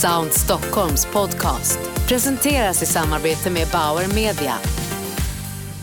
[0.00, 4.54] Sound Stockholms podcast presenteras i samarbete med Bauer Media.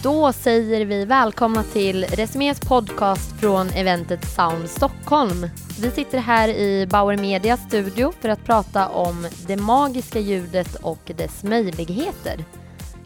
[0.03, 5.49] Då säger vi välkomna till Resumés podcast från eventet Sound Stockholm.
[5.81, 11.11] Vi sitter här i Bauer Medias studio för att prata om det magiska ljudet och
[11.17, 12.45] dess möjligheter.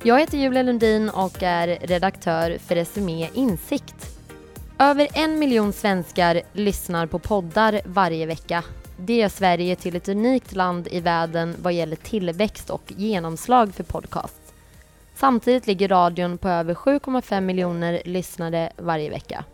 [0.04, 4.18] Jag heter Julia Lundin och är redaktör för Resumé Insikt.
[4.80, 8.64] Över en miljon svenskar lyssnar på poddar varje vecka.
[9.04, 13.84] Det gör Sverige till ett unikt land i världen vad gäller tillväxt och genomslag för
[13.84, 14.54] podcast.
[15.16, 19.45] Samtidigt ligger radion på över 7,5 miljoner lyssnare varje vecka.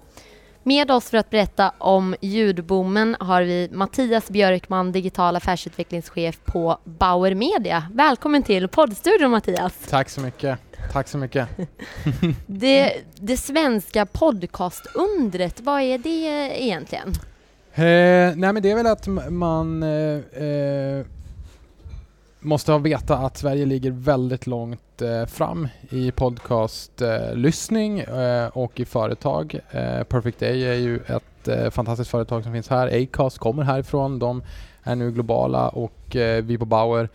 [0.64, 7.36] Med oss för att berätta om ljudboomen har vi Mattias Björkman, digital affärsutvecklingschef på Bauer
[7.36, 7.84] Media.
[7.94, 9.74] Välkommen till poddstudion Mattias!
[9.90, 10.60] Tack så mycket!
[10.92, 11.50] Tack så mycket!
[12.48, 17.14] det, det svenska podcastundret, vad är det egentligen?
[17.78, 21.06] Eh, nej men det är väl att man eh, eh,
[22.40, 28.86] måste ha veta att Sverige ligger väldigt långt eh, fram i podcastlyssning eh, och i
[28.86, 29.60] företag.
[29.72, 33.04] Eh, Perfect Day är ju ett fantastiskt företag som finns här.
[33.04, 34.20] Acast kommer härifrån.
[34.20, 34.44] De
[34.84, 37.10] är nu globala och vi på Bauer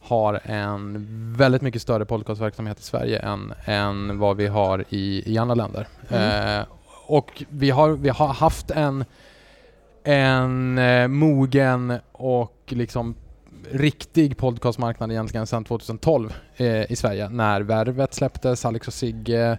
[0.00, 1.06] har en
[1.36, 5.88] väldigt mycket större podcastverksamhet i Sverige än, än vad vi har i, i andra länder.
[6.08, 6.64] Mm.
[7.06, 9.04] och vi har, vi har haft en
[10.04, 13.14] en eh, mogen och liksom
[13.70, 19.58] riktig podcastmarknad egentligen sedan 2012 eh, i Sverige när Värvet släpptes, Alex och Sigge,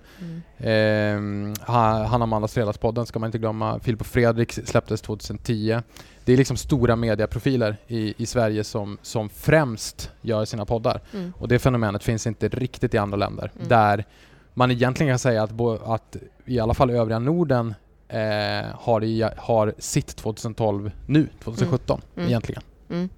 [0.57, 1.53] mm.
[1.57, 1.67] eh,
[2.07, 5.79] Hanna Amandas Fredagspodden ska man inte glömma, Filip och Fredrik släpptes 2010.
[6.25, 11.01] Det är liksom stora mediaprofiler i, i Sverige som, som främst gör sina poddar.
[11.13, 11.33] Mm.
[11.37, 13.67] Och det fenomenet finns inte riktigt i andra länder mm.
[13.67, 14.05] där
[14.53, 16.15] man egentligen kan säga att, bo, att
[16.45, 17.73] i alla fall övriga Norden
[18.09, 22.17] eh, har, i, har sitt 2012 nu, 2017 mm.
[22.17, 22.29] mm.
[22.29, 22.63] egentligen.
[22.89, 23.09] Mm.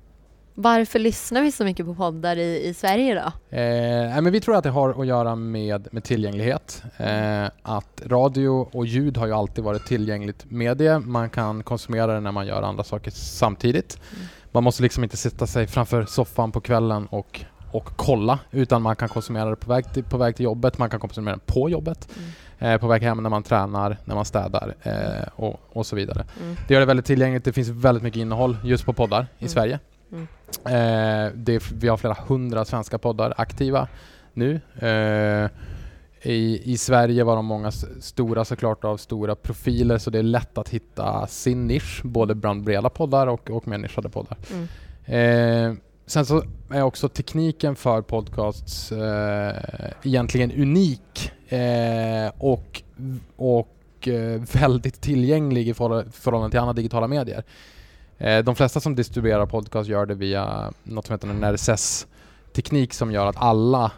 [0.54, 3.58] Varför lyssnar vi så mycket på poddar i, i Sverige då?
[3.58, 6.84] Eh, men vi tror att det har att göra med, med tillgänglighet.
[6.98, 11.00] Eh, att radio och ljud har ju alltid varit tillgängligt medie.
[11.00, 14.00] Man kan konsumera det när man gör andra saker samtidigt.
[14.16, 14.28] Mm.
[14.52, 18.96] Man måste liksom inte sitta sig framför soffan på kvällen och, och kolla utan man
[18.96, 21.70] kan konsumera det på väg till, på väg till jobbet, man kan konsumera det på
[21.70, 22.08] jobbet.
[22.18, 25.96] Mm eh, på väg hem när man tränar, när man städar eh, och, och, så
[25.96, 26.26] vidare.
[26.42, 26.56] Mm.
[26.68, 27.46] Det gör det väldigt tillgängligt.
[27.46, 29.50] Det finns väldigt mycket innehåll just på poddar i mm.
[29.50, 29.80] Sverige.
[30.12, 30.28] Mm.
[30.66, 33.88] Eh, det, vi har flera hundra svenska poddar aktiva
[34.34, 34.62] nu.
[34.80, 35.50] Eh,
[36.24, 40.58] i, I Sverige var de många stora såklart av stora profiler så det är lätt
[40.58, 44.38] att hitta sin nisch både bland breda poddar och, och mer nischade poddar.
[44.52, 44.68] Mm.
[46.12, 49.56] Sen så är också tekniken för podcasts eh,
[50.04, 52.82] egentligen unik eh, och,
[53.36, 57.44] och eh, väldigt tillgänglig i förhållande till andra digitala medier.
[58.18, 63.12] Eh, de flesta som distribuerar podcast gör det via något som heter en RSS-teknik som
[63.12, 63.92] gör att alla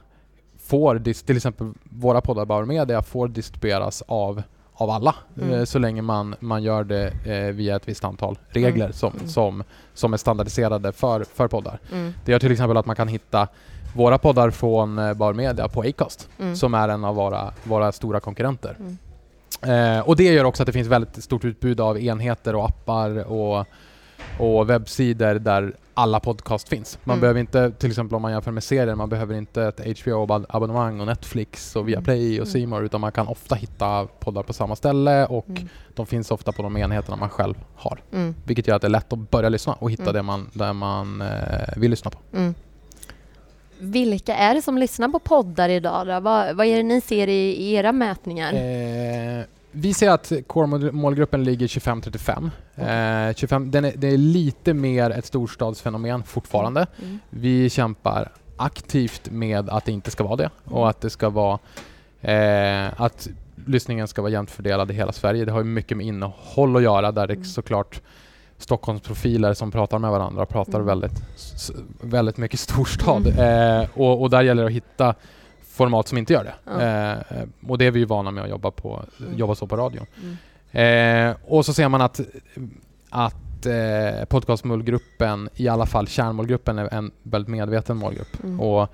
[0.60, 4.44] får, till exempel våra poddar Bauer Media, får distribueras av
[4.84, 5.54] av alla mm.
[5.54, 8.94] eh, så länge man, man gör det eh, via ett visst antal regler mm.
[8.94, 9.28] Som, mm.
[9.28, 9.64] som,
[9.94, 11.80] som är standardiserade för, för poddar.
[11.92, 12.14] Mm.
[12.26, 13.48] Det gör till exempel att man kan hitta
[13.96, 16.56] våra poddar från eh, Bar Media på Acast mm.
[16.56, 18.78] som är en av våra, våra stora konkurrenter.
[19.62, 23.32] Eh, och det gör också att det finns väldigt stort utbud av enheter och appar
[23.32, 23.66] och,
[24.40, 27.00] och webbsidor där alla podcast finns.
[27.04, 27.22] Man mm.
[27.22, 31.06] behöver inte, till exempel om man jämför med serier, man behöver inte ett HBO-abonnemang och
[31.06, 32.86] Netflix och Viaplay och C mm.
[32.86, 35.70] utan man kan ofta hitta poddar på samma ställe och mm.
[35.94, 38.02] de finns ofta på de enheterna man själv har.
[38.14, 38.36] Mm.
[38.46, 40.14] Vilket gör att det är lätt att börja lyssna och hitta mm.
[40.14, 42.20] det man, där man eh, vill lyssna på.
[42.34, 42.56] Mm.
[43.80, 46.08] Vilka är det som lyssnar på poddar idag?
[46.08, 46.20] Då?
[46.20, 48.54] Vad, vad är det ni ser i, i era mätningar?
[48.54, 53.30] Eh, vi ser att core-målgruppen ligger 25-35.
[53.30, 56.88] Eh, 25, den är, det är lite mer ett storstadsfenomen fortfarande.
[56.98, 57.10] Mm.
[57.10, 57.20] mm.
[57.30, 60.90] Vi kämpar aktivt med att det inte ska vara det och mm.
[60.90, 61.60] att det ska vara
[62.22, 63.28] eh, att
[63.66, 65.46] lyssningen ska vara jämnt fördelad i hela Sverige.
[65.46, 67.46] Det har ju mycket med innehåll att göra där det mm.
[67.46, 68.02] såklart
[68.58, 70.88] Stockholmsprofiler som pratar med varandra pratar mm.
[70.88, 71.24] väldigt,
[72.02, 73.28] väldigt mycket storstad.
[73.28, 73.82] Mm.
[73.82, 75.16] Eh, och, och, där gäller det att hitta
[75.74, 76.54] format som inte gör det.
[76.66, 76.82] Ja.
[76.82, 79.38] Eh, och det är vi ju vana med att jobba, på, mm.
[79.38, 80.06] jobba så på radion.
[80.72, 81.30] Mm.
[81.30, 82.20] Eh, och så ser man att,
[83.10, 88.44] att eh, podcastmålgruppen, i alla fall kärnmålgruppen, är en väldigt medveten målgrupp.
[88.44, 88.60] Mm.
[88.60, 88.90] Och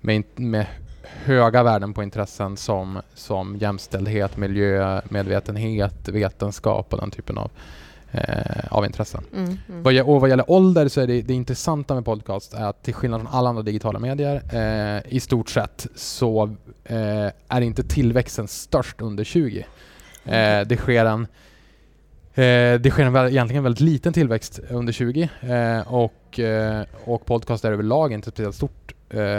[0.00, 0.66] med, med
[1.02, 7.50] höga värden på intressen som, som jämställdhet, miljö, medvetenhet, vetenskap och den typen av
[8.12, 9.24] eh, av intressen.
[9.32, 9.82] Mm, mm.
[9.82, 12.94] Vad, och vad gäller ålder så är det, det intressanta med podcast är att till
[12.94, 18.48] skillnad från alla andra digitala medier eh, i stort sett så eh, är inte tillväxten
[18.48, 19.66] störst under 20.
[20.24, 20.38] Okay.
[20.38, 21.26] Eh, det sker en
[22.34, 26.40] Eh, det sker en väl, egentligen väldigt liten tillväxt under 20 eh, och,
[27.04, 28.92] och podcast är överlag inte speciellt stort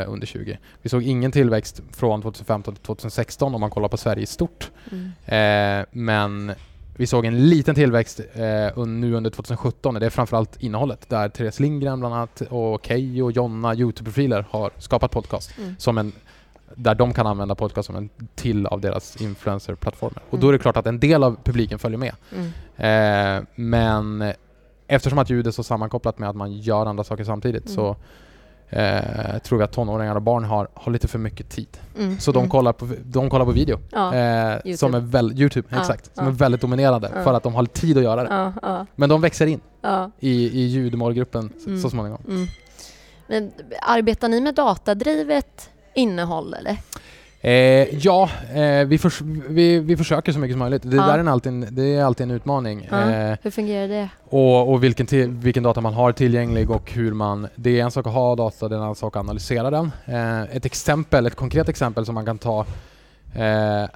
[0.07, 0.57] under 20.
[0.81, 4.71] Vi såg ingen tillväxt från 2015 till 2016 om man kollar på Sverige i stort.
[4.91, 5.85] Mm.
[5.91, 6.51] Men
[6.95, 9.93] vi såg en liten tillväxt eh, nu under 2017.
[9.93, 14.71] Det är framförallt innehållet där Therese Lindgren bland annat och Keyyo och Jonna, Youtube-profiler, har
[14.77, 15.75] skapat podcast Mm.
[15.77, 16.11] som en
[16.75, 20.21] där de kan använda podcast som en till av deras influencer-plattformar.
[20.27, 20.41] Och Mm.
[20.41, 22.15] då är det klart att en del av publiken följer med.
[22.77, 23.37] Mm.
[23.37, 24.33] Eh, men
[24.87, 27.75] eftersom att ljud är så sammankopplat med att man gör andra saker samtidigt Mm.
[27.75, 27.95] så
[28.71, 31.77] eh, tror vi att tonåringar och barn har, har lite för mycket tid.
[31.97, 32.19] Mm.
[32.19, 32.49] Så de, Mm.
[32.49, 33.79] kollar på, de kollar på video.
[33.91, 34.15] Ja.
[34.15, 34.77] Eh, YouTube.
[34.77, 36.15] som är väl, Youtube, Ja, exakt.
[36.15, 38.85] Som är väldigt dominerande för att de har tid att göra det.
[38.95, 39.61] Men de växer in
[40.19, 41.81] i, i ljudmålgruppen Mm.
[41.81, 42.21] så småningom.
[42.27, 42.47] Mm.
[43.27, 43.51] Men
[43.81, 46.77] arbetar ni med datadrivet innehåll eller?
[47.43, 47.51] Eh,
[47.97, 50.81] ja, eh, vi, förs vi, vi försöker så mycket som möjligt.
[50.85, 51.03] Det, Ja.
[51.07, 52.87] där är alltid, en- det är alltid en utmaning.
[52.91, 53.11] Ja.
[53.11, 54.09] Eh, Hur fungerar det?
[54.29, 57.47] och och vilken, vilken data man har tillgänglig och hur man...
[57.55, 59.91] Det är en sak att ha data, det är en annan sak att analysera den.
[60.05, 62.59] Eh, ett exempel, ett konkret exempel som man kan ta
[63.35, 63.41] eh,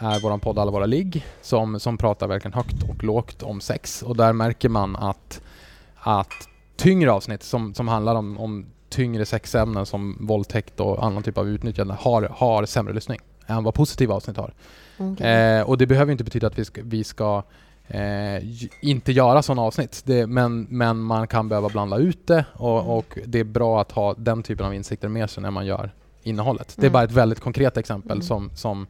[0.03, 4.01] är våran podd Alla våra ligg som, som pratar verkligen högt och lågt om sex
[4.01, 5.41] och där märker man att,
[5.95, 6.33] att
[6.77, 11.47] tyngre avsnitt som, som handlar om, om tyngre sexämnen som våldtäkt och annan typ av
[11.49, 14.53] utnyttjande har, har sämre lyssning än vad positiva avsnitt har.
[14.97, 15.27] Okej.
[15.31, 17.43] Eh, och det behöver inte betyda att vi ska, vi ska
[17.87, 18.43] eh,
[18.81, 20.01] inte göra sådana avsnitt.
[20.05, 22.45] Det, men, men man kan behöva blanda ut det Mm.
[22.71, 25.65] och, och det är bra att ha den typen av insikter med sig när man
[25.65, 25.91] gör
[26.23, 26.73] innehållet.
[26.75, 26.93] Det är Mm.
[26.93, 28.21] bara ett väldigt konkret exempel Mm.
[28.23, 28.87] som, som,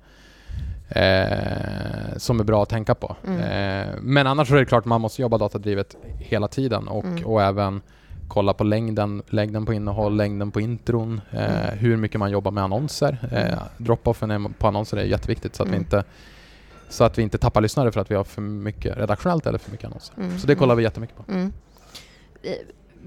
[0.90, 3.16] eh, som är bra att tänka på.
[3.28, 3.40] Mm.
[3.40, 7.26] Eh, men annars är det klart man måste jobba datadrivet hela tiden och, Mm.
[7.26, 7.82] och även
[8.28, 11.78] kolla på längden, längden på innehåll, längden på intron, eh, Mm.
[11.78, 13.18] hur mycket man jobbar med annonser.
[13.32, 15.80] Eh, Drop-offen är- på annonser är jätteviktigt så att, Mm.
[15.80, 16.04] vi inte,
[16.90, 19.72] så att vi inte tappar lyssnare för att vi har för mycket redaktionellt eller för
[19.72, 20.16] mycket annonser.
[20.18, 20.40] Mm.
[20.40, 21.24] Så det kollar vi jättemycket på.
[21.32, 21.54] Mm.
[22.44, 22.52] Eh,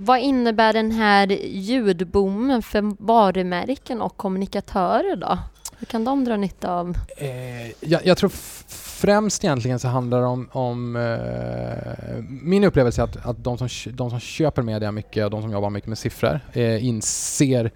[0.00, 5.38] Vad innebär den här ljudboomen för varumärken och kommunikatörer då?
[5.78, 6.98] Hur kan de dra nytta av?
[7.16, 8.30] Eh, jag, jag tror
[8.68, 11.87] främst egentligen så handlar det om, om eh,
[12.18, 15.42] Eh, min upplevelse är att, att de, som, de som köper media mycket och de
[15.42, 17.70] som jobbar mycket med siffror eh, inser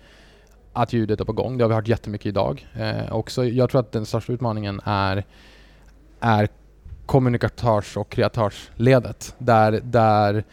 [0.73, 1.59] att ljudet är på gång.
[1.59, 2.67] Det har vi hört jättemycket idag.
[2.75, 5.25] Eh, också, jag tror att den största utmaningen är,
[6.21, 6.49] är
[7.07, 9.35] kommunikatörs och kreatörsledet.
[9.39, 10.45] Där, där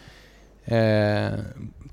[0.66, 1.40] eh,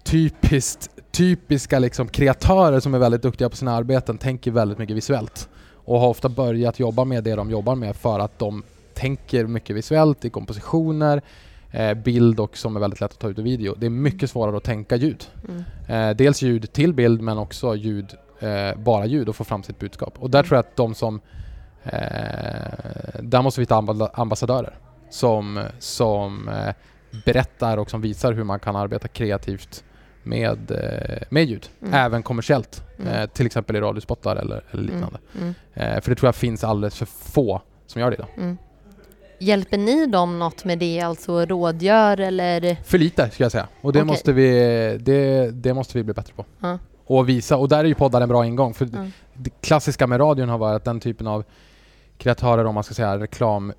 [0.04, 5.48] typiskt, typiska liksom kreatörer som är väldigt duktiga på sina arbeten tänker väldigt mycket visuellt
[5.74, 8.62] och har ofta börjat jobba med det de jobbar med för att de
[8.94, 11.22] tänker mycket visuellt i kompositioner,
[12.04, 13.74] bild och som är väldigt lätt att ta ut i video.
[13.78, 15.24] Det är mycket svårare att tänka ljud.
[15.48, 15.64] Mm.
[15.88, 19.78] Eh, dels ljud till bild men också ljud, eh, bara ljud och få fram sitt
[19.78, 20.14] budskap.
[20.18, 21.20] Och där tror jag att de som...
[21.82, 21.92] Eh,
[23.20, 24.78] där måste vi ta amba- ambassadörer
[25.10, 26.74] som, som eh,
[27.24, 29.84] berättar och som visar hur man kan arbeta kreativt
[30.22, 31.68] med, eh, med ljud.
[31.82, 31.94] Mm.
[31.94, 32.82] Även kommersiellt.
[32.98, 33.12] Mm.
[33.12, 35.18] Eh, till exempel i radiospottar eller, eller liknande.
[35.40, 35.54] Mm.
[35.74, 38.56] Eh, för det tror jag finns alldeles för få som gör det idag.
[39.38, 42.76] Hjälper ni dem något med det, alltså rådgör eller?
[42.84, 43.68] För lite ska jag säga.
[43.80, 44.06] Och det, Okej.
[44.06, 44.48] måste, vi,
[45.00, 46.44] det, det måste vi bli bättre på.
[46.60, 46.78] Ja.
[47.06, 48.74] Och visa, och där är ju poddar en bra ingång.
[48.74, 49.06] För Ja.
[49.34, 51.44] det klassiska med radion har varit att den typen av
[52.18, 53.72] kreatörer, om man ska säga reklam,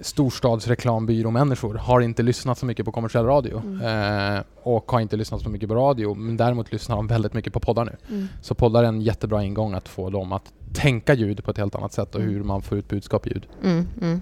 [0.00, 4.34] storstadsreklambyråmänniskor har inte lyssnat så mycket på kommersiell radio Mm.
[4.36, 7.52] eh, och har inte lyssnat så mycket på radio men däremot lyssnar de väldigt mycket
[7.52, 7.96] på poddar nu.
[8.08, 8.28] Mm.
[8.42, 11.74] Så poddar är en jättebra ingång att få dem att tänka ljud på ett helt
[11.74, 12.34] annat sätt och Mm.
[12.34, 13.46] hur man får ut budskap i ljud.
[13.64, 13.86] Mm.
[14.00, 14.20] Mm.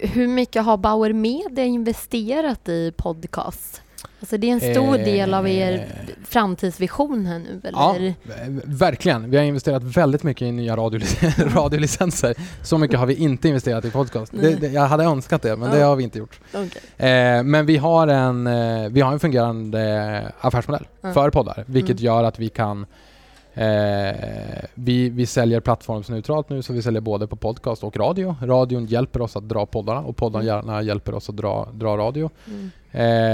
[0.00, 3.82] Hur mycket har Bauer Media investerat i podcast?
[4.20, 5.86] Alltså det är en stor Eh, del av er
[6.24, 8.14] framtidsvision här nu, Ja, eller?
[8.48, 9.30] v- verkligen.
[9.30, 12.34] Vi har investerat väldigt mycket i nya radiolic- radiolicenser.
[12.62, 14.32] Så mycket har vi inte investerat i podcast.
[14.40, 15.86] Det, det, jag hade önskat det, men det Ja.
[15.86, 16.40] har vi inte gjort.
[16.54, 17.08] Okej.
[17.10, 21.12] Eh, men vi har en, eh, vi har en fungerande affärsmodell Ja.
[21.12, 22.04] för poddar, vilket Mm.
[22.04, 22.86] gör att vi kan
[23.58, 28.36] Eh, vi, vi säljer plattformsneutralt nu så vi säljer både på podcast och radio.
[28.42, 30.86] Radion hjälper oss att dra poddarna och poddarna Mm.
[30.86, 32.30] hjälper oss att dra, dra radio.
[32.46, 32.70] Mm.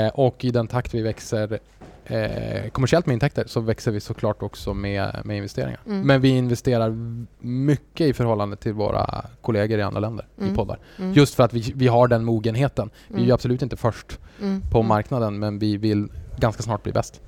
[0.06, 1.58] Eh, och i den takt vi växer
[2.06, 5.80] eh, kommersiellt med intäkter så växer vi såklart också med, med investeringar.
[5.86, 6.06] Mm.
[6.06, 6.94] Men vi investerar
[7.38, 10.52] mycket i förhållande till våra kollegor i andra länder Mm.
[10.52, 10.78] i poddar.
[10.98, 11.12] Mm.
[11.12, 12.90] Just för att vi, vi har den mogenheten.
[13.08, 13.34] Vi är Mm.
[13.34, 14.62] absolut inte först Mm.
[14.70, 17.20] på marknaden men vi vill ganska snart bli bäst.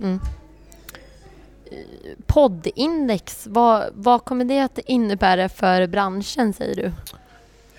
[1.71, 1.85] Mm.
[2.27, 6.93] Poddindex, vad, vad kommer det att innebära för branschen säger du?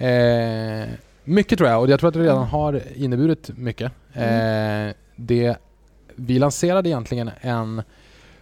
[0.05, 0.89] Eh,
[1.23, 2.49] mycket tror jag och jag tror att det redan Mm.
[2.49, 3.91] har inneburit mycket.
[4.13, 5.57] Eh, det,
[6.15, 7.81] vi lanserade egentligen en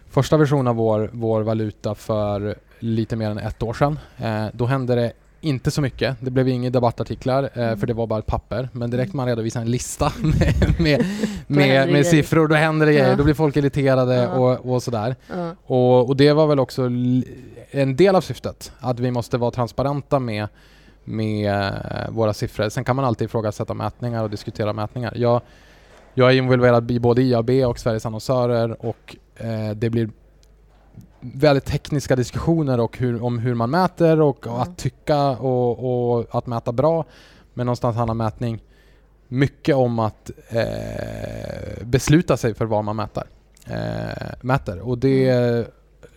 [0.09, 3.99] första version av vår, vår valuta för lite mer än ett år sedan.
[4.17, 5.11] Eh, då hände det
[5.43, 6.17] inte så mycket.
[6.19, 7.77] Det blev inga debattartiklar eh, Mm.
[7.79, 8.69] för det var bara ett papper.
[8.73, 11.05] Men direkt man redovisar en lista med, med, med,
[11.47, 12.03] med grejer.
[12.03, 13.09] siffror, då händer det grejer.
[13.09, 13.15] Ja.
[13.15, 14.29] Då blir folk irriterade Ja.
[14.29, 15.15] och, och sådär.
[15.29, 15.55] Ja.
[15.65, 16.81] Och, och det var väl också
[17.71, 20.47] en del av syftet, att vi måste vara transparenta med,
[21.03, 22.69] med eh, våra siffror.
[22.69, 25.13] Sen kan man alltid ifrågasätta mätningar och diskutera mätningar.
[25.15, 25.41] Jag,
[26.13, 30.09] jag är involverad i både IAB och Sveriges annonsörer och eh, det blir
[31.19, 34.61] väldigt tekniska diskussioner och hur, om hur man mäter och, och Mm.
[34.61, 37.05] att tycka och, och att mäta bra.
[37.53, 38.61] Men någonstans handlar mätning
[39.27, 43.23] mycket om att eh, besluta sig för vad man mäter.
[43.67, 44.79] Eh, mäter.
[44.79, 45.67] Och det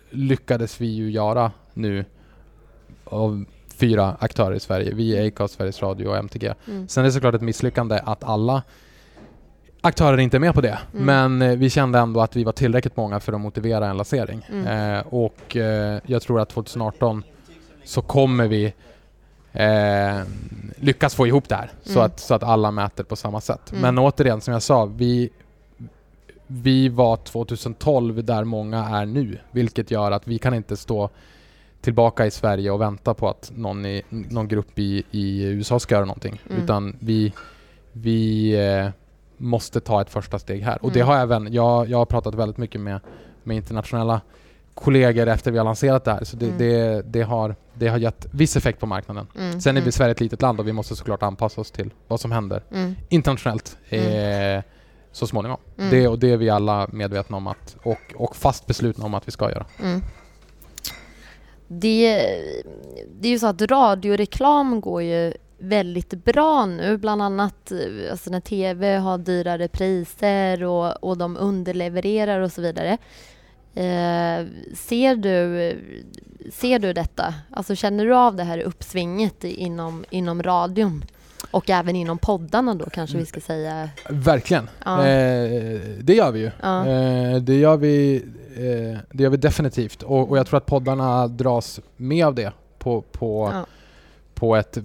[0.09, 2.05] lyckades vi ju göra nu
[3.03, 4.93] av fyra aktörer i Sverige.
[4.93, 6.53] Vi, Acast, Sveriges Radio och MTG.
[6.67, 6.87] Mm.
[6.87, 8.63] Sen är det såklart ett misslyckande att alla
[9.81, 10.79] aktörer inte är med på det.
[10.93, 11.05] Mm.
[11.05, 14.47] Men eh, vi kände ändå att vi var tillräckligt många för att motivera en lansering.
[14.49, 14.95] Mm.
[14.97, 17.23] Eh, och eh, jag tror att 2018
[17.83, 18.73] så kommer vi
[19.53, 20.21] eh,
[20.77, 22.05] lyckas få ihop det här så, Mm.
[22.05, 23.71] att, så att alla mäter på samma sätt.
[23.71, 23.81] Mm.
[23.81, 25.29] Men återigen, som jag sa, vi,
[26.47, 31.09] vi var 2012 där många är nu, vilket gör att vi kan inte stå
[31.81, 35.95] tillbaka i Sverige och vänta på att någon, i, någon grupp i, i USA ska
[35.95, 36.41] göra någonting.
[36.49, 36.63] Mm.
[36.63, 37.33] Utan vi,
[37.91, 38.89] vi eh,
[39.37, 40.77] måste ta ett första steg här.
[40.85, 41.07] Och det Mm.
[41.07, 42.99] har även, jag, jag har pratat väldigt mycket med,
[43.43, 44.21] med internationella
[44.73, 46.23] kollegor efter vi har lanserat det här.
[46.23, 46.57] Så det, Mm.
[46.57, 49.27] det, det, har, det har gett viss effekt på marknaden.
[49.39, 49.61] Mm.
[49.61, 49.91] Sen är vi Mm.
[49.91, 52.95] Sverige ett litet land och vi måste såklart anpassa oss till vad som händer Mm.
[53.09, 54.63] internationellt eh,
[55.11, 55.57] så småningom.
[55.77, 55.89] Mm.
[55.91, 59.27] Det, och det är vi alla medvetna om att, och, och fast beslutna om att
[59.27, 59.65] vi ska göra.
[59.83, 60.01] Mm.
[61.67, 62.15] Det,
[63.19, 68.29] det är ju så att radioreklam går ju väldigt bra nu, bland annat eh, alltså
[68.29, 72.97] när TV har dyrare priser och, och de underlevererar och så vidare.
[73.75, 74.45] Eh,
[74.75, 75.75] ser, du,
[76.51, 77.33] ser du detta?
[77.51, 81.05] Alltså känner du av det här uppsvinget inom, inom radion?
[81.51, 83.89] Och även inom poddarna då kanske vi ska säga.
[84.09, 84.69] Verkligen.
[84.85, 85.07] Ja.
[85.07, 86.51] Eh, det gör vi ju.
[86.61, 86.87] Ja.
[86.87, 88.15] Eh, det, gör vi,
[88.55, 90.03] eh, det gör vi definitivt.
[90.03, 92.51] Och, och jag tror att poddarna dras med av det.
[92.77, 93.65] På, på, Ja.
[94.37, 94.77] På ett,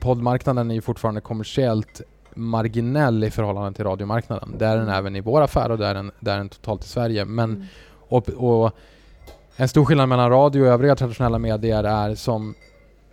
[0.00, 2.00] poddmarknaden är ju fortfarande kommersiellt
[2.34, 4.54] marginell i förhållande till radiomarknaden.
[4.58, 4.94] Det är den Mm.
[4.98, 7.24] även i vår affär och det är den, det är den totalt i Sverige.
[7.24, 7.64] Men Mm.
[8.08, 8.72] Och, och
[9.56, 12.54] en stor skillnad mellan radio och övriga traditionella medier är som,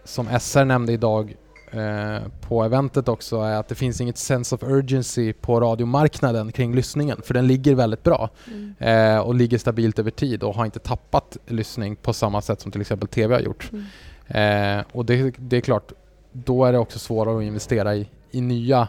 [0.04, 1.36] som SR nämnde idag
[1.72, 6.76] eh, på eventet också är att det finns inget sense of urgency på radiomarknaden kring
[6.76, 8.76] lyssningen för den ligger väldigt bra Mm.
[8.80, 12.72] eh, och ligger stabilt över tid och har inte tappat lyssning på samma sätt som
[12.72, 13.70] till exempel TV har gjort.
[13.72, 13.86] Mm.
[14.28, 15.92] Eh, och det, det är klart,
[16.32, 18.88] då är det också svårare att investera i, i nya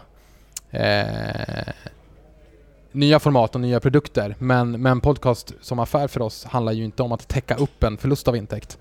[0.71, 1.73] eh,
[2.91, 4.35] nya format och nya produkter.
[4.39, 7.97] Men, men podcast som affär för oss handlar ju inte om att täcka upp en
[7.97, 8.77] förlust av intäkt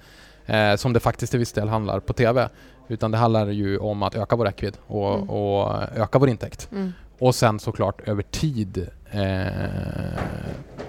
[0.46, 2.49] eh, som det faktiskt till viss del handlar på TV.
[2.88, 5.30] Utan det handlar ju om att öka vår räckvidd och, Mm.
[5.30, 6.68] och öka vår intäkt.
[6.73, 6.92] Mm.
[7.18, 10.18] Och sen såklart över tid eh,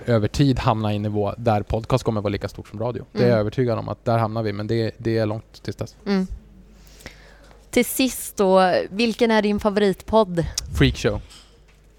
[0.05, 3.05] över tid hamna i en nivå där podcast kommer vara lika stort som radio.
[3.11, 3.39] Det är jag Mm.
[3.39, 5.95] övertygad om att där hamnar vi men det, det är långt tills dess.
[6.05, 6.27] Mm.
[7.69, 10.45] Till sist då, vilken är din favoritpodd?
[10.77, 11.21] Freakshow.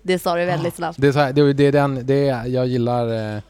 [0.02, 1.00] Det sa du väldigt snabbt.
[1.00, 3.42] Det är, så här, det, det är den, det är, jag gillar eh,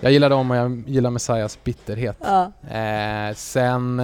[0.00, 2.16] jag gillar dem och jag gillar Messiahs bitterhet.
[2.20, 2.52] Ja.
[2.78, 4.00] Eh, sen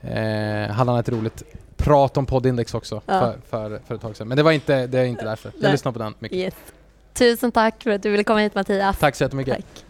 [0.00, 1.42] eh, hade han ett roligt
[1.76, 3.20] prat om poddindex också Ja.
[3.20, 4.28] för, för, för ett tag sedan.
[4.28, 5.50] Men det var inte, det är inte därför.
[5.54, 5.72] Jag Nej.
[5.72, 6.38] lyssnar på den mycket.
[6.38, 6.54] Yes.
[7.18, 8.98] Tusen tack för att du ville komma hit Mattias.
[8.98, 9.54] Tack så jättemycket.
[9.54, 9.85] Tack.